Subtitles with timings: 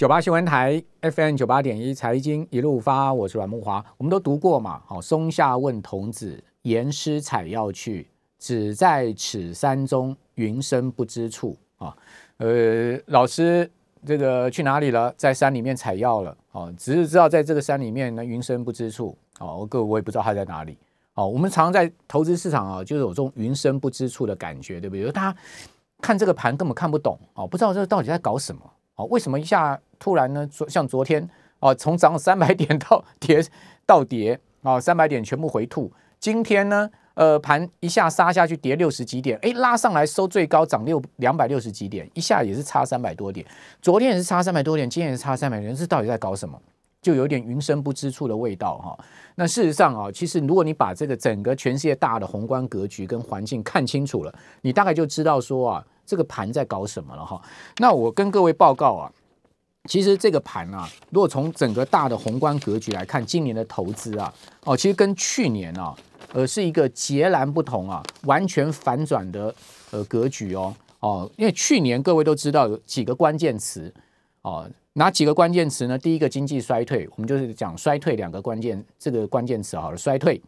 [0.00, 3.84] 九八新闻台 FM 九八点一财经一路发，我是阮木华。
[3.98, 4.80] 我们都读过嘛？
[4.86, 8.08] 好，松下问童子，言师采药去，
[8.38, 11.94] 只在此山中，云深不知处啊。
[12.38, 13.70] 呃，老师
[14.06, 15.12] 这个去哪里了？
[15.18, 16.34] 在山里面采药了。
[16.52, 19.14] 哦，只是知道在这个山里面呢，云深不知处。
[19.38, 20.78] 哦，我各我也不知道他在哪里。
[21.12, 25.12] 哦，我们常常在投资市场啊，就是有这种云深不知处的感觉，对不对？
[25.12, 25.36] 他
[26.00, 28.62] 看这个盘根本看不懂，哦，不知道这到底在搞什么。
[29.00, 29.80] 哦，为什么一下？
[29.98, 31.28] 突然呢，昨像昨天
[31.58, 33.44] 啊，从涨三百点到跌
[33.86, 35.92] 到跌啊，三百点全部回吐。
[36.18, 43.46] 今天呢，呃，盘一下杀下去跌六十几点，哎，拉上来收最高涨六两百六十几点，一下也是差三百多点。
[43.80, 46.60] 昨天也是差三百多点，今天也是差三百点，这到底在搞什么？
[47.02, 48.98] 就有点云深不知处的味道哈。
[49.34, 57.40] 那事实上啊，其实如果你把这个整个全世界大的宏观格局跟环境看清楚了，你大概就知道说啊，这个盘在搞什么了哈。
[57.78, 59.12] 那我跟各位报告啊。
[59.88, 64.32] 其实这个盘啊，如果从整个大的宏观格局来看，今年的投资啊，
[64.64, 65.96] 哦，其实跟去年啊，
[66.34, 69.52] 呃，是一个截然不同啊，完全反转的
[69.90, 73.92] 呃格局哦，哦，因为去年各位都知道有几个关键词
[74.42, 75.96] 哦，哪几个关键词呢？
[75.96, 80.40] 第一个经济衰退，我们就是讲衰退两个关键，这个关键词好了，衰退。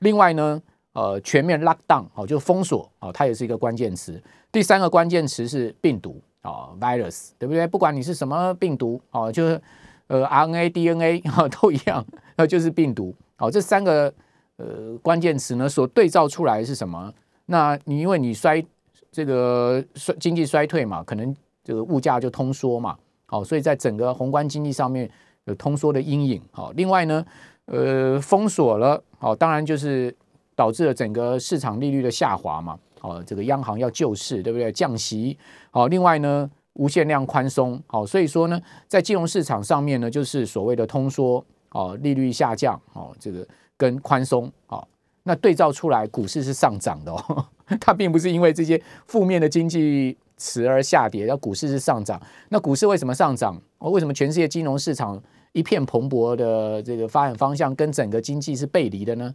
[0.00, 0.60] 另外呢，
[0.92, 4.22] 呃，全面 lock down 哦，就封锁哦，它也是一个关键词。
[4.50, 6.20] 第三个关键词是病毒。
[6.42, 7.66] 哦，virus 对不对？
[7.66, 9.60] 不管你是什么病毒哦，就是
[10.06, 12.02] 呃 RNA、DNA 哈 都一样，
[12.36, 13.14] 那就是病毒。
[13.36, 14.10] 哦，这三个
[14.56, 17.12] 呃关键词呢，所对照出来是什么？
[17.44, 18.64] 那你因为你衰
[19.12, 22.96] 这个衰经济衰退嘛，可能这个物价就通缩嘛。
[23.26, 25.10] 好，所以在整个宏观经济上面
[25.44, 26.40] 有通缩的阴影。
[26.52, 27.22] 好，另外呢，
[27.66, 30.16] 呃，封锁了，好，当然就是
[30.60, 32.78] 导致了整个市场利率的下滑嘛。
[33.00, 34.70] 哦，这个央行要救市，对不对？
[34.70, 35.38] 降息，
[35.70, 43.46] 好，另外呢，无限量宽松，好，所以说呢，在金融市场上面呢，就是所谓的通缩，哦，利率下降，哦，这个
[43.78, 44.86] 跟宽松，哦，
[45.22, 47.46] 那对照出来，股市是上涨的哦，
[47.80, 52.20] 它并不是因为这些负面的经济词而下跌，那股市是上涨。
[52.50, 53.58] 那股市为什么上涨？
[53.78, 55.18] 哦，为什么全世界金融市场
[55.52, 59.34] 一片蓬勃的这个发展方向跟整个经济是背离的呢？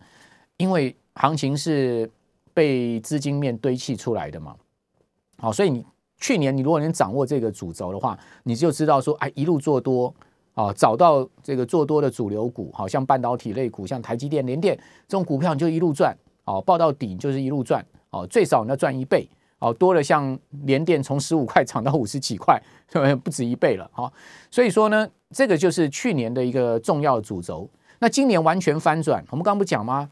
[0.57, 2.09] 因为行情是。
[2.55, 4.55] 被资金面堆砌出来的嘛，
[5.39, 10.15] 好，所以你去年你如果能掌握这个主轴的话，你就知道说，哎，一路做多
[10.53, 14.73] 啊，找到这个做多的主流股，好像半导体类股，像台积电、联电
[15.05, 22.57] 这种股票，你就一路赚，哦，报到底就是一路赚，哦，最少你要赚一倍，哦，多了像联电从十五块涨到五十几块，
[23.21, 24.09] 不止一倍了，哈，
[24.49, 27.69] 所以说呢，这个就是去年的一个重要主轴。
[27.99, 30.09] 那今年完全翻转，我们刚刚不讲吗？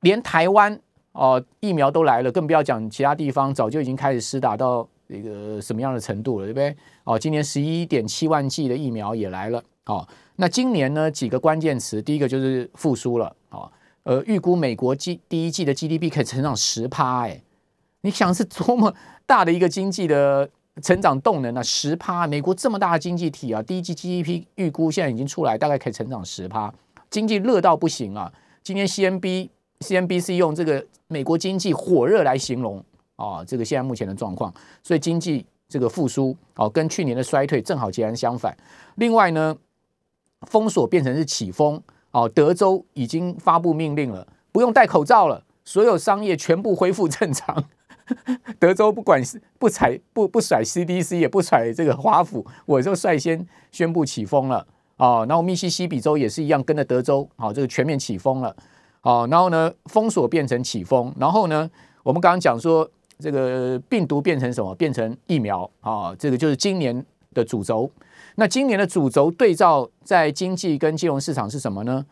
[0.00, 0.80] 连台湾。
[1.12, 6.74] 哦，疫苗都来了，更不要讲其他地方，早就已经开始施打到一个什么样的程度了，对不对？
[7.02, 9.60] 哦，今年十一点七万剂的疫苗也来了。
[9.86, 10.06] 哦，
[10.36, 13.34] 那今年呢，几个关键词，第一个就是复苏了。
[13.50, 13.68] 哦，
[14.04, 17.42] 呃，预估美国季第一季的 GDP 可以成长十趴，哎，
[18.02, 18.94] 你想是多么
[19.26, 20.48] 大的一个经济的
[20.80, 21.62] 成长动能啊？
[21.62, 26.72] 十趴，美国这么大的经济体啊，第一季 GDP 预估现在已经出来，大概可以成长十趴，
[27.10, 28.32] 经济热到不行啊。
[28.62, 29.48] 今天 CNB。
[29.80, 32.82] CNBC 用这个美国经济火热来形容
[33.16, 34.52] 啊，这个现在目前的状况，
[34.82, 38.56] 所以经济这个复苏哦，跟去年的衰退正好截然相反。
[38.96, 39.56] 另外呢，
[40.42, 47.64] 封锁变成是起风哦，德州已经发布命令了，不用戴口罩了，所有商业全部恢复正常。
[48.58, 54.66] 德州不管是不采不不甩 CDC，也不甩这个华府，我就率先宣布起风了
[54.96, 55.24] 哦。
[55.28, 58.54] 然后密西西比州也是一样，跟着德州好，这个全面起风了。
[59.02, 61.70] 好，然后呢，封锁变成起封，然后呢，
[62.02, 62.86] 我们刚刚讲说
[63.18, 64.74] 这个病毒变成什么？
[64.74, 67.02] 变成疫苗啊，这个就是今年
[67.32, 67.90] 的主轴。
[68.34, 72.04] 那今年的主轴对照在经济跟金融市场是什么呢？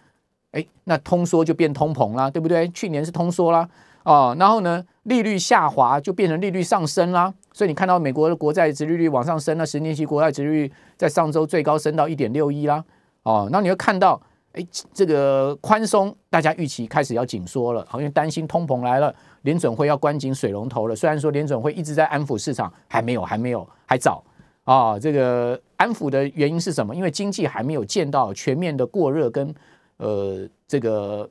[0.53, 2.67] 哎，那通缩就变通膨啦，对不对？
[2.69, 3.69] 去年是通缩啦，
[4.05, 7.35] 哦，然后呢，利率下滑就变成利率上升啦。
[7.53, 12.83] 所以你看到美国的国债殖利率往上升了，十年期国债殖利率在上周最高升到一点六一啦，
[13.25, 14.19] 哦，那你会看到。
[14.59, 20.97] 哎，这个宽松，大家预期开始要紧缩了，好，因为担心通膨来了，联准会要关紧水龙头了。
[20.97, 24.25] 虽然说联准会一直在安抚市场，还没有，还没有，还早
[24.65, 24.99] 啊。
[24.99, 26.93] 这个安抚的原因是什么？
[26.93, 29.55] 因为经济还没有见到全面的过热跟
[29.99, 31.31] 呃这个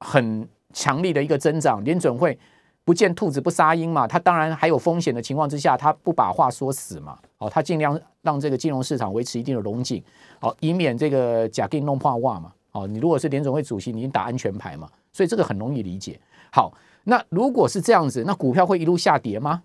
[0.00, 2.38] 很强力的一个增长，联准会。
[2.84, 10.02] 不见兔子不撒鹰嘛，他当然还有风险的情况之下，他不把话说死嘛，哦，他尽量让这个金融市场维持一定的龙井，
[10.40, 16.18] 哦，以免这个假定弄破袜嘛，哦，你如果是联总会主席，你打安全牌嘛，所以这个很容易理解，
[16.50, 16.72] 好，
[17.04, 19.62] 那如果是这样子，那股票会一路下跌吗？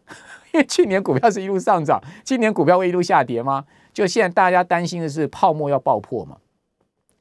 [0.54, 3.66] 因 为去年股票是一路上涨，今年股票会一路下跌吗？
[3.94, 6.38] 就现在大家担心的是泡沫要爆破嘛？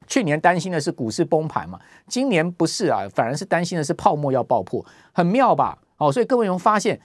[0.07, 1.79] 去年担心的是股市崩盘嘛？
[2.07, 5.79] 今年不是啊，反而是担心的是泡沫要爆破，很妙吧？
[5.97, 6.99] 哦，所以各位有发现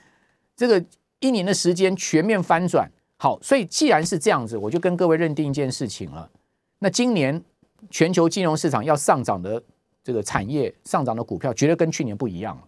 [0.56, 0.84] 这个
[1.20, 2.90] 一年的时间全面翻转。
[3.16, 6.30] 好，所以既然是这样子，我就跟各位认定一件事情了。
[6.78, 7.42] 那今年
[7.90, 9.62] 全球金融市场要上涨的
[10.02, 12.62] 这个产业上涨的股票，绝对跟去年不一样了。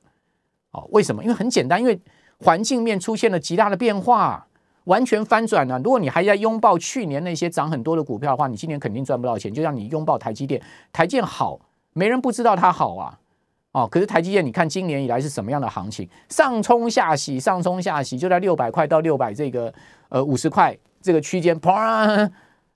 [0.73, 1.23] 哦，为什么？
[1.23, 1.99] 因为很简单，因为
[2.39, 4.47] 环境面出现了极大的变化，
[4.85, 5.79] 完全翻转了。
[5.79, 9.53] 如果你还在拥抱去年那些涨很多的股票的话，你今年肯定赚不到钱。
[9.53, 11.59] 就像你拥抱台积电，台积电好，
[11.95, 13.19] 没人不知道它好啊。
[13.73, 16.09] 哦，可是台积电，你看今年以来是什么样的行情？
[16.29, 19.73] 上冲下洗，上冲下洗，就在六百块到六百这个
[20.11, 22.31] 呃五十块这个区间，啪！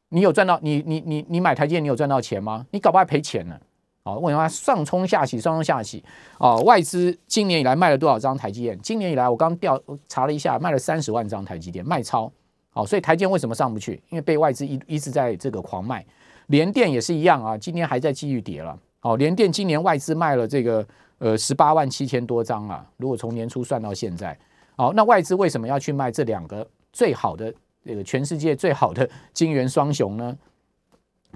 [0.09, 0.59] 你有赚到？
[0.63, 2.67] 你你你你买台积电，你有赚到钱吗？
[2.71, 3.59] 你搞不好赔钱呢。
[4.05, 6.03] 哦，为什么上冲下洗，上冲下洗？
[6.39, 8.79] 哦，外资今年以来卖了多少张台积电？
[8.81, 9.79] 今年以来我刚调
[10.09, 12.33] 查了一下，卖了三十万张台积电，卖超。
[12.71, 14.01] 好，所以台积电为什么上不去？
[14.09, 16.07] 因为被外资一一直在这个狂卖。
[16.47, 18.79] 联电也是一样啊，今年还在继续跌了。
[19.03, 20.87] 哦，联电今年外资卖了这个
[21.19, 22.85] 呃十八万七千多张啊。
[22.97, 24.39] 如果从年初算到现在，
[24.77, 27.53] 好，那外资为什么要去卖这两个最好的
[27.85, 30.37] 这个全世界最好的晶圆双雄呢？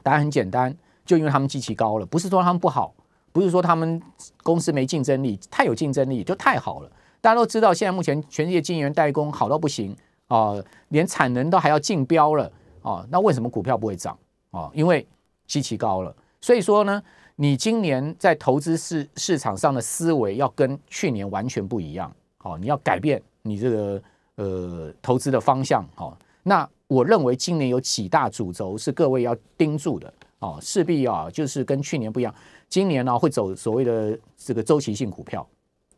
[0.02, 0.76] 答案很简单。
[1.06, 2.94] 就因为他们机器高了，不是说他们不好，
[3.32, 4.00] 不是说他们
[4.44, 6.92] 公司没竞争力，太有竞争力就太好了。
[7.20, 9.96] 大家都知道，现在目前全世界晶圆代工好到不行
[10.28, 10.54] 啊，
[10.90, 12.52] 连产能都还要竞标了
[12.82, 13.04] 啊。
[13.10, 14.16] 那为什么股票不会涨
[14.52, 14.70] 啊？
[14.72, 15.04] 因为
[15.48, 16.14] 机器高了。
[16.40, 17.02] 所以说呢，
[17.42, 22.14] 你今年在投资市市场上的思维要跟去年完全不一样。
[22.36, 24.02] 好，你要改变你这个
[24.34, 25.82] 呃投资的方向。
[25.94, 30.12] 好，那我认为今年有几大主轴是各位要盯住的。
[30.40, 32.34] 哦，势必啊，就是跟去年不一样，
[32.68, 35.46] 今年呢会走所谓的这个周期性股票，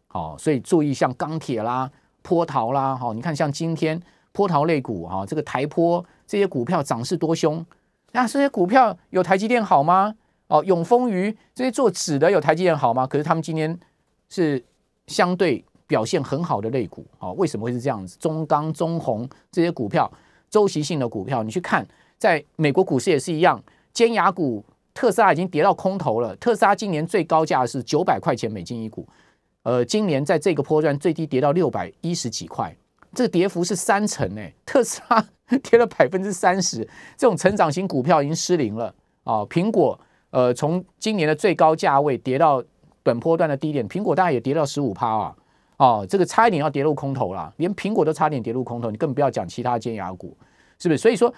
[0.06, 1.90] 好，所以注意像钢铁啦、
[2.22, 4.00] 波涛啦，哈，你看像今天
[4.30, 7.66] 波涛类股哈，这个台波这些股票涨势多凶，
[8.12, 10.14] 那这些股票有台积电好吗？
[10.52, 13.06] 哦，永丰余这些做纸的有台积电好吗？
[13.06, 13.78] 可是他们今天
[14.28, 14.62] 是
[15.06, 18.18] 相对表现很好的类股，哦，为什么会是这样子？
[18.18, 20.12] 中钢、中红这些股票
[20.50, 21.86] 周期性的股票，你去看，
[22.18, 23.62] 在美国股市也是一样。
[23.94, 24.62] 尖牙股
[24.92, 26.36] 特斯拉已经跌到空头了。
[26.36, 29.08] 特斯拉今年最高价是九百块钱美金一股，
[29.62, 32.76] 呃，今年在这个波段最低跌到六百一十几块，
[33.14, 34.54] 这个跌幅是三成诶。
[34.66, 35.26] 特斯拉
[35.62, 38.94] 跌了百分之三十，这种成长型股票已经失灵了
[39.24, 39.40] 啊。
[39.46, 39.98] 苹果
[40.32, 42.62] 呃，从今年的最高价位跌到
[43.02, 45.34] 本波段的低点，苹果大概也跌到十五趴啊。
[45.76, 50.36] 哦，这个差一点要跌入空头了，连苹果都差点跌入空头，你更不要讲其他尖牙股，
[50.78, 50.98] 是不是？
[50.98, 51.32] 所以说。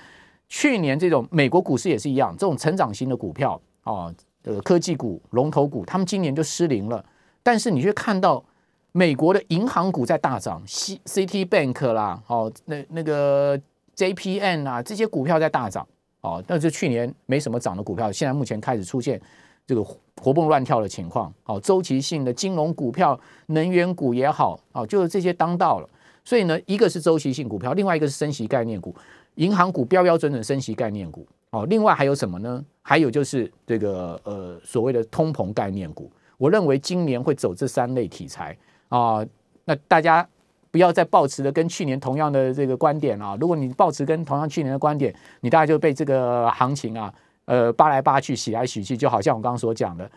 [0.46, 7.02] 去年这种美国股市也是一样，这种成长型的股票啊，呃，科技股、龙头股，他们今年就失灵了。
[7.42, 8.44] 但是你却看到
[8.92, 13.58] 美国的银行股在大涨，C C T Bank 啦，哦，那那个
[13.94, 15.84] J P N 啊，这些股票在大涨，
[16.24, 19.20] 哦，那是去年没什么涨的股票，现在目前开始出现
[19.66, 19.84] 这个
[20.16, 21.32] 活蹦乱跳的情况。
[21.44, 23.18] 哦，周期性的金融股票、
[23.48, 25.88] 能源股也好，哦，就是这些当道了。
[26.24, 28.94] 所以呢，一个是周期性股票，另外一个是升息概念股。
[29.34, 32.64] 银行股标标准准升息概念股哦，另外还有什么呢？
[32.80, 38.56] 还有就是这个呃所谓的通膨概念股，我认为今年会走这三类题材
[38.88, 39.22] 啊。
[39.66, 40.26] 那大家
[40.74, 43.38] 不要再抱持的跟去年同样的这个观点啊。
[43.40, 50.10] 如果你抱持跟同样去年的观点，你大概就被这个行情啊呃扒来扒去、洗来洗去，就好像我刚刚所讲的，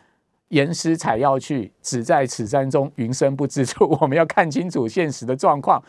[0.47, 3.87] 言师采药去，只在此山中，云深不知处。
[4.01, 5.79] 我们要看清楚现实的状况。